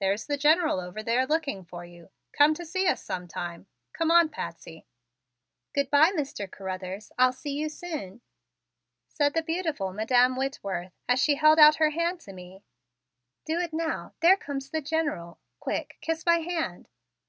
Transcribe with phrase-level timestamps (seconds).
[0.00, 2.10] "There's the General over there looking for you.
[2.32, 3.68] Come to see us sometime.
[3.92, 4.84] Come on, Patsy!"
[5.72, 6.50] "Good bye, Mr.
[6.50, 7.12] Carruthers.
[7.20, 8.20] I'll see you soon,"
[9.06, 12.64] said the beautiful Madam Whitworth as she held out her hand to me.
[13.44, 15.38] "Do it now; there comes the General!
[15.60, 16.88] Quick, kiss my hand!"